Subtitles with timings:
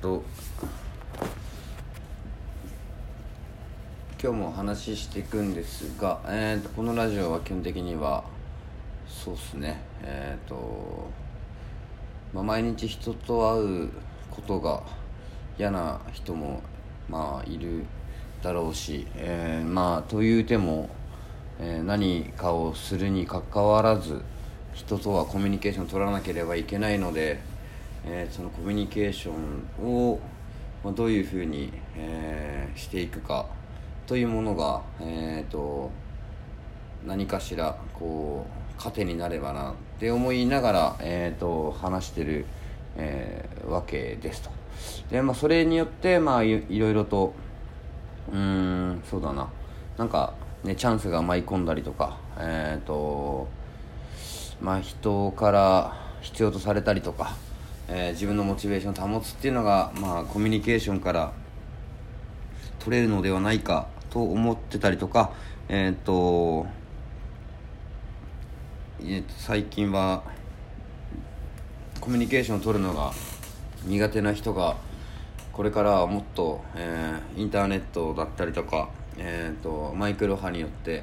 [0.00, 0.22] と
[4.22, 8.24] 今日もお話ししていくんですが、えー、とこのラジオは基本的には
[9.06, 9.80] そうっすね。
[10.02, 11.08] えっ、と、
[12.34, 13.90] まあ、毎日人と会う
[14.30, 14.82] ことが
[15.58, 16.62] 嫌な人も
[17.08, 17.84] まあいる
[18.42, 20.90] だろうし、えー、まあというても、
[21.58, 24.20] えー何かをするにかかわらず
[24.74, 27.40] 人とはコミュニケーションを取らなければいけないので、
[28.06, 30.20] えーそのコミュニケーションを、
[30.84, 33.46] まあ、どういうふうに、えーしていくか
[34.06, 35.90] というものが、えー、と
[37.06, 38.46] 何かしらこ
[38.78, 42.44] う糧になればなって思いながら、えー、と話してる、
[42.96, 44.50] えーわけですと。
[45.10, 47.34] で、まあ、それによって、まあ、いいろいろと
[48.32, 49.48] うんそうだな。
[49.96, 53.48] なんかねチャンスが舞い込んだりとかえっ、と
[54.60, 57.36] まあ人から必要とされたりとか、
[57.88, 61.32] えー自分のモチベーションを保つっていうのがまあコミュニケーションから
[62.78, 65.32] 取れるのではないかと思ってたりとか
[65.68, 66.66] えっ、と
[69.00, 70.22] えーと最近は
[72.00, 73.12] コミュニケーションを取るのが
[73.84, 74.76] 苦手な人が
[75.52, 81.02] これからはもっと、えーインターネットだったりとか、えー、とマイクロ波によって、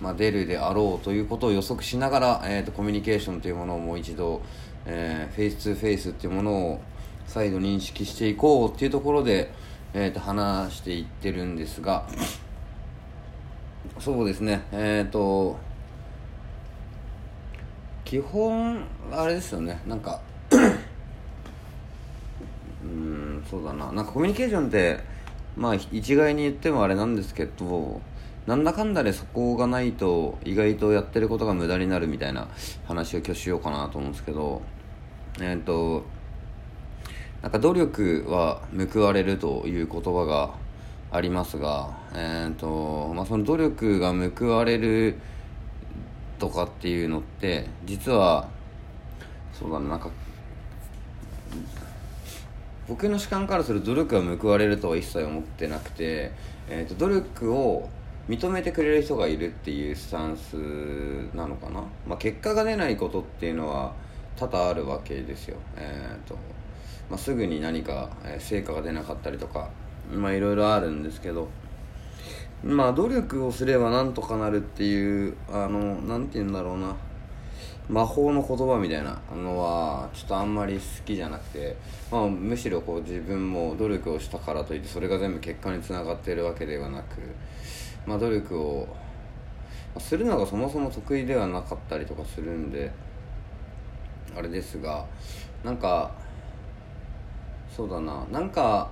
[0.00, 4.42] まあ、出るであろうということを予測しながら、えー、とコミュニケーションというものをもう一度、
[4.84, 6.80] えーフェイス2フェイスっていうものを
[7.26, 9.50] 再度認識していこうっていうところで、
[9.94, 12.06] えー、と話していってるんですが
[13.98, 14.62] そうですね。
[14.72, 15.56] えっ、と
[18.04, 19.80] 基本あれですよね。
[19.86, 20.20] なんか
[22.84, 23.90] うんそうだな。
[23.92, 25.00] なんかコミュニケーションって
[25.56, 28.00] まあ一概に言ってもあれなんですけど
[28.46, 32.48] なんだかんだでそこがないと意外とやってることが無駄になるみたいな
[32.86, 34.62] 話を今日しようかなと思うんですけど
[35.40, 36.04] えっ、と
[37.42, 40.54] なんか努力は報われるという言葉が
[41.10, 45.18] ありますが、えーとまあ、その努力が報われる
[46.38, 48.48] とかっていうのって実は
[49.52, 50.10] そうだななんか
[52.88, 56.30] 僕の主観からする努力が報われるとは一切思ってなくて、
[56.68, 57.88] えー、と努力を
[58.28, 60.56] 認めてくれる人がいるっていうスタンス
[61.34, 63.92] なのかな、まあ、結果が出ないことっていうのは
[64.36, 66.34] 多々あるわけですよ、えーと
[67.08, 69.70] まあ、すぐに何か成果が出なかったりとか
[70.12, 71.48] まあいろいろあるんですけど
[72.64, 76.96] まあ努力をすればなんとかなるっていうあのなんて言うんだろうな。
[77.88, 81.76] 魔法の言葉みたいなのはちょっとあんまり好きじゃなくて、
[82.10, 87.20] まあ、むしろこう自分も努力をしたからといってそれが全部結果につながっているわけではなく、
[88.06, 88.88] まあ、努力を
[89.98, 92.90] するのがそもそも得意ではなかったりとかするんで
[94.36, 95.06] あれですが
[95.64, 96.12] なんか
[97.74, 98.90] そうだななんか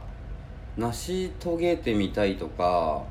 [0.76, 3.04] 成し遂げてみたいとか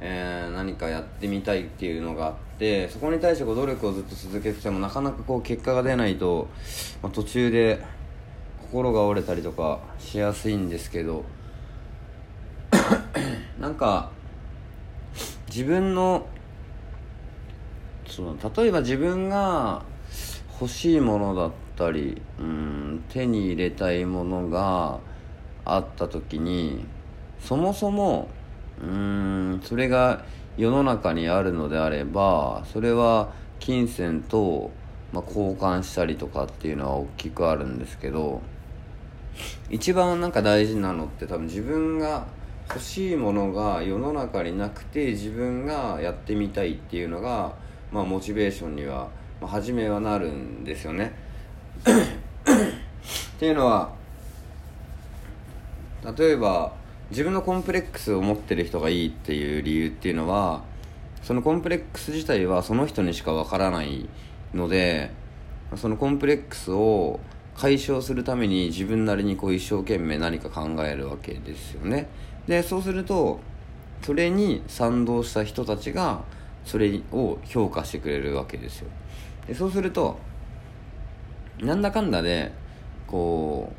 [0.00, 6.48] えー何かやってみたいっていうのがあってそこに対して努力をずっと続けててもなかなかこう結果が出ないと、
[7.02, 7.82] まあ、途中で
[8.62, 11.24] 心が折れたりとかしやすいんですけど
[13.60, 14.10] なんか
[15.54, 16.26] 自分の
[18.08, 19.84] その例えば自分が
[20.60, 24.98] 欲しいものだったりうん手に入れたいものが
[25.64, 26.84] あった時に
[27.38, 28.26] そもそも
[28.82, 30.24] うんそれが
[30.56, 34.72] 世の中にあるのであればそれは金銭と、
[35.12, 38.42] まあ、交換したりとかっていうのは大きくあるんですけど
[39.70, 42.26] 一番なんか大事なのって多分自分が
[42.68, 47.54] 欲しいものが世の中になくて自分がやってみたいっていうのが、
[47.92, 49.08] まあ、モチベーションには、
[49.40, 51.12] まあ、初めはなるんですよね。
[51.84, 53.92] っていうのは
[56.16, 56.72] 例えば
[57.10, 60.62] 自分のコンプレックスを持ってる人がいいっていう理由っていうのは
[61.22, 64.08] そのコンプレックス自体はその人にしかわからない
[64.52, 65.10] ので
[65.76, 67.20] そのコンプレックスを
[67.56, 72.08] 解消するために自分なりにこう一生懸命何か考えるわけですよね
[72.46, 73.40] でそうすると
[74.02, 76.22] それに賛同した人たちが
[76.64, 78.88] それを評価してくれるわけですよ。
[79.46, 80.18] でそうすると
[81.60, 82.52] なんだかんだで
[83.06, 83.72] こ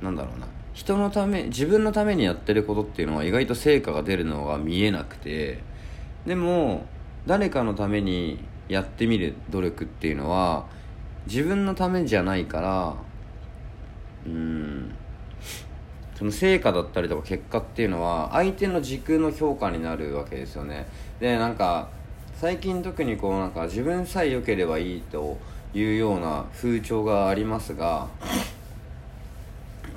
[0.00, 0.46] うなんだろうな。
[0.74, 5.60] 人のため自分のためにやってることっていうのは意外と成果が出るのが見えなくて
[6.26, 6.84] でも
[7.26, 10.66] 誰かのためにやってみる努力っていうのは
[11.26, 12.94] 自分のためじゃないから
[14.26, 14.94] うん
[16.16, 20.86] その成果だったりとか結果っていうのは相手の時空の評価になるわけですよね。
[21.20, 21.88] でなんか
[22.40, 25.38] 最近特にこうなんか自分さえ良ければいいと
[25.74, 28.08] いうような風潮がありますが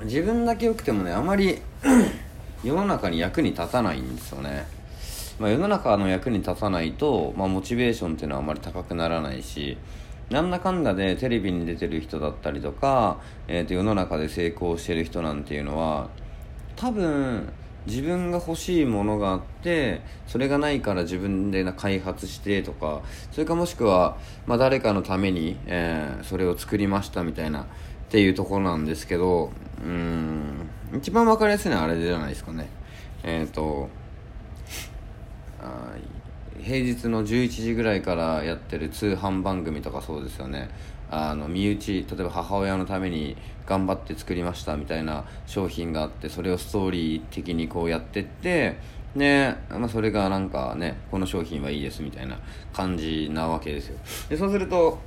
[0.04, 1.60] 自分だけ良くてもねあまり
[2.64, 4.66] 世の中に役に立たないんですよね、
[5.38, 9.76] まあ、世の中の役に立たないと、まあ、モチベーションっていうのはあまり高くならないし
[10.30, 16.08] なんだかんだでテレビに出てる人だったりとか、えー、と世の中で成功してる人なんていうのは
[16.76, 17.50] 多分
[17.86, 23.00] 自分が欲しいものがあってそれがないから自分で開発してとか
[23.32, 27.64] それかもしくは、まあ、誰かのために、えー、それを作りましたみたいなっ
[28.10, 29.50] ていうところなんですけど
[29.82, 32.68] うん一番分かりやすいのはあれじゃないですかね。
[33.22, 33.88] えっ、ー、と
[36.62, 40.68] 平日の11時ぐらいからやってる通販番組とかそうですよね。
[41.10, 48.76] あの身内例えば母親のために頑張って作りましたみたいな商品があってそれをストーリー的にこうやってって
[49.16, 52.38] で、まあ、それがなんかねこの商品はいいですみたいな
[52.74, 53.98] 感じなわけですよ。
[54.28, 54.98] でそうすると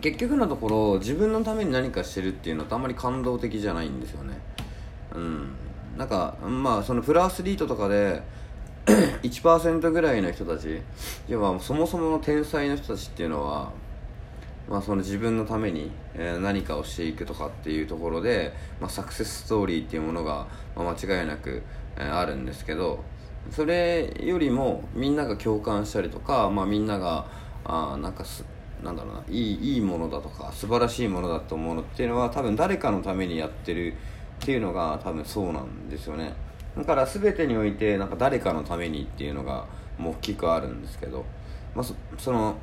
[0.00, 4.38] 結局のところ自分のために何かしてるっていうのってあんまり感動的じゃないんですよね。
[5.14, 5.48] うん。
[5.96, 8.22] なんかまあそのプロアスリートとかで
[8.86, 10.80] 1%ぐらいの人たち
[11.28, 13.72] 要はそもそもの天才の人たちっていうのは、
[14.68, 15.90] まあ、その自分のために、
[16.40, 20.46] 何かをしていくとかっていうところで、まあ、サクセスストーリーっていうものが、
[20.76, 21.62] 間違いなく、
[21.96, 23.04] あるんですけど
[23.50, 27.26] それよりもみんなが共感したりとか、まあ、みんなが
[27.64, 28.44] あなんかす
[28.82, 33.92] なんだろうないいいいものだとか素晴らしいものだと思うのっていうのは多分誰かのためにやってる
[34.42, 36.32] っていうのが多分そうなんですよね。
[36.80, 39.66] だから全てにおいてなんか誰かのためにっていうのが
[39.98, 41.24] もう大きくあるんですけど、
[41.74, 41.86] まあ、
[42.18, 42.56] その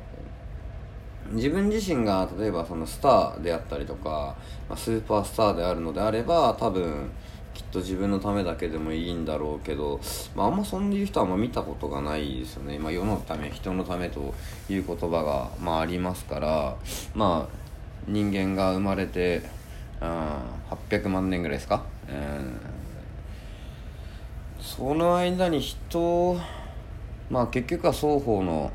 [1.30, 4.34] 自分自身が例えばそのスターであったりとか、
[4.68, 7.10] まあ、スーパースターであるのであれば多分
[7.54, 10.00] きっと自分のためだけでもいいんだろうけど、
[10.34, 14.34] まあ、あんまそういう人はあんま見たことがないですよね、まあ、世のため人のためと
[14.68, 16.76] いう言葉が、まあ、ありますから
[17.14, 17.54] まあ
[18.06, 19.42] 人間が生まれて、
[20.00, 20.08] うん、
[20.70, 22.77] 800万年ぐらいですか、えー
[24.76, 26.38] その間に人
[27.30, 28.70] まあ結局は双方の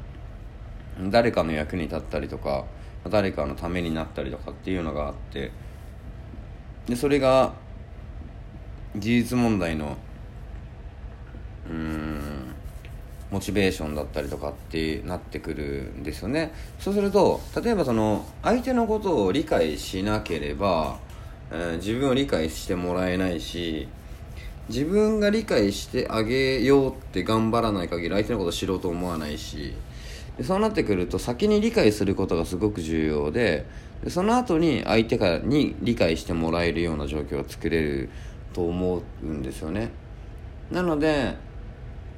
[1.12, 2.66] 誰かの役に立ったりとか
[3.10, 5.52] 誰かのためになったりとかっていうのがあって
[6.88, 7.54] でそれが
[8.98, 9.96] 事実問題の
[11.70, 12.56] うん
[13.30, 16.54] モチベーションだったりとかってなってくるんですよね。
[16.80, 20.98] そうすると例えばその相手のことを理解しなければ、
[21.52, 23.88] えー、自分を理解してもらえないし
[24.70, 29.74] 自分が理解してあげようって頑張らない限り相手のこと知ろうと思わないし
[30.38, 33.66] でそうなってくると先に理解することがすごく重要で
[34.04, 38.10] でその後に相手からに理解してもらえるような状況を作れる
[38.54, 39.92] と思うんですよね。
[40.72, 41.36] なので、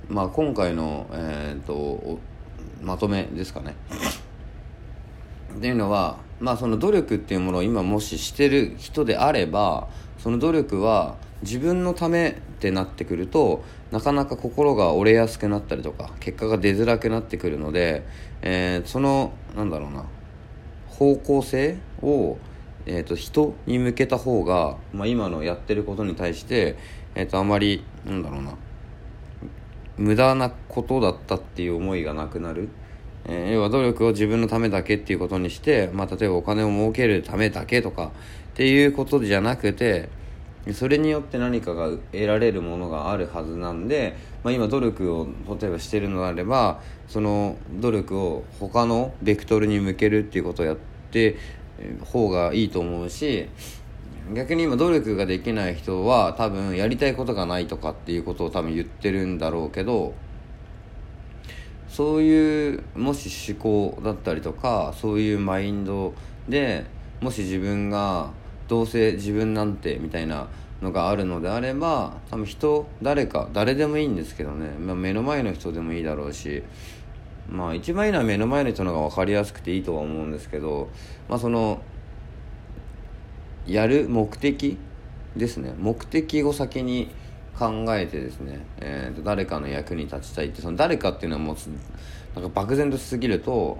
[0.10, 2.20] まあ、今回の、えーと、
[2.82, 3.76] まとめですかね。
[5.56, 9.88] っていうのは、まあ、その努力っていうものを今もししてる人であれば
[10.18, 18.04] その努力は自分のためってなってくるとなかなか心が折れやすくなったりとか結果が出づらくなってくるので、
[18.42, 20.06] えー、そのなんだろうな
[20.88, 22.38] 方向性を、
[22.86, 26.78] えーと、人に向けた方が、まあ、今のやってることに対して、
[27.16, 28.56] えーと、あまりなんだろうな
[29.98, 32.70] 無駄なことだったっていう思いがなくなる。
[33.28, 38.10] えー、要は努力を自分のためだけっていうことにして、まあ、例えばお金を儲けるためだけとかっ
[38.56, 40.10] ていうことじゃなくて、
[40.74, 45.28] それによって何かが得られるものがあるはずなんで、まあ、今努力を
[45.60, 50.78] 例えばしてるのであればその努力を他のベクトルに向けるっていうことをやっ
[51.12, 51.38] て
[52.04, 53.48] 方がいいと思うし
[54.34, 60.16] 逆に今努力ができない人は多分やりたいことがないとかっていうことを多分言ってるんだろうけど
[61.96, 66.14] そういうもし思考だったりとかそういうマインド
[66.50, 66.86] で
[67.22, 68.32] もし自分が
[68.68, 70.50] どうせ自分なんてみたいな
[70.82, 76.64] のがあるのであれば多分人誰か誰でもいいんですけどね、まあ、目の前の人でもいいだろうし
[77.50, 80.90] まあ一番いいのは目の前の人の方が分かりやすくていいとは思うんですけど
[81.30, 81.80] まあその
[83.66, 84.78] やる目的
[85.38, 85.74] ですね。
[85.78, 87.10] 目的を先に
[87.58, 91.56] 考えてですね、えー、と誰かの役に立ちたいってその誰かっていうのはもう
[92.40, 93.78] なんか漠然としすぎると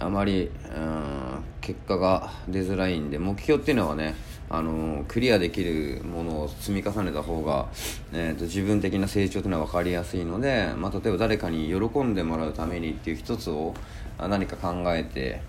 [0.00, 4.14] あまり、うん、結果が出づらいんで目標っていうのはね
[4.50, 7.68] あのクリアできるものを積み重ねた方が、
[8.12, 13.74] えーと、自分的な成長というのは分かりやすいので、まあ、例えば誰かに喜んでもらうためにっていう一つを
[14.18, 15.42] 何か考えて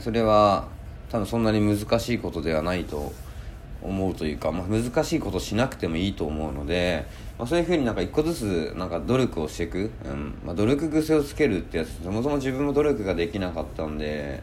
[0.00, 0.68] それは
[1.10, 3.12] 多分そんなに難しいことではないと
[3.82, 7.06] 思うというか、まあ、難しいことしなくてもいいと思うので、
[7.38, 10.38] まあ、そういうふうになんか一個ずつなんか努力をしていく、うん。
[10.44, 14.42] まあ、努力癖をつけるってやつそもそも自分も努力ができなかったんで、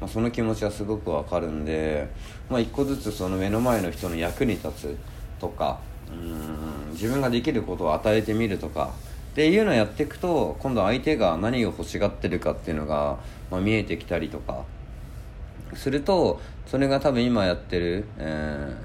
[0.00, 2.08] まあ、その気持ちはすごくわかるんで、
[2.48, 4.96] まあ、一個ずつその目の前の人の役に立つ
[5.40, 5.80] とか
[6.10, 6.92] うん。
[6.92, 8.92] 自分ができることを与えてみるとか
[9.32, 13.18] っていうのをやっていくと今度相手が何を欲しがってるかっていうのが、
[13.50, 14.64] ま、見えてきたりとか
[15.78, 18.76] するとそれが多分今やってる、え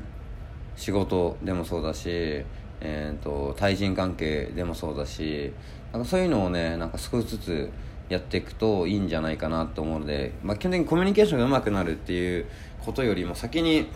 [0.78, 2.46] ー、仕事でもそうだし、
[2.82, 5.52] えーと、対人関係でもそうだし
[5.92, 7.70] なんかそういうのをねなんか少しずつ
[8.10, 12.46] やっていくといいんじゃないかなと思うので、まあ、基本的にコミュニケーションが上手くなるっていう
[12.86, 13.88] ことよりも先に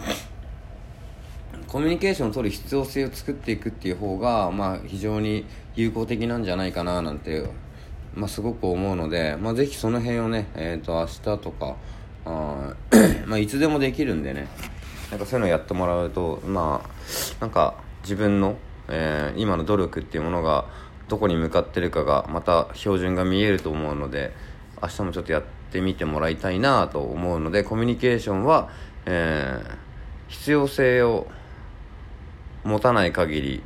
[1.68, 7.48] コミュニケーションを取る必要性を作っていくっていう方が、まあ、非常に有効的なんじゃないかななんて、
[8.16, 11.76] まあ、すごく思うので、まあ、ぜひその辺をね、えー、と明日とか
[12.28, 12.74] あ
[13.26, 14.48] まあいつでもできるんでね。
[15.12, 18.58] なんかそういうのやってもらうとまあなんか自分の、
[18.90, 20.66] えー、今の努力っていうものが
[21.08, 24.34] どこに向かってるかがまた標準が見えると思うので
[24.82, 28.70] 明日もちょっとやってみてもらいたいなと思うのでコミュニケーションは、
[29.06, 29.78] えー、
[30.28, 31.28] 必要性を
[32.66, 33.64] 持たない限り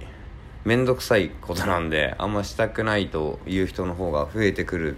[0.63, 4.97] 面倒くさいことなんであんましたくないという人の方が増えてくる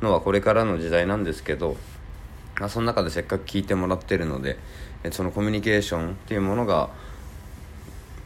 [0.00, 1.76] のはこれからの時代なんですけど、
[2.60, 4.58] まあ、その中でせっかく聞いてもらってるので
[5.10, 6.90] そのコミュニケーションっていうものが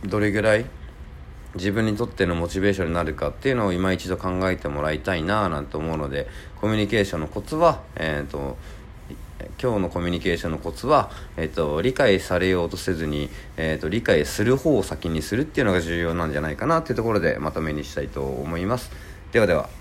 [0.04, 0.66] どれぐらい
[1.54, 6.28] 自分にとってのモチベーションになるかっていうのを今一度考えてもらいたいななんて思うので
[6.60, 8.58] コミュニケーションのコツは、えーと、
[9.60, 18.90] 今日のコミュニケーションのコツは、えーと、理解されようとせずに、えー、と理解する方を先にするっていうのが重要なんじゃないかなっていうところでまとめにしたいと思います。
[19.32, 19.75] ではでは。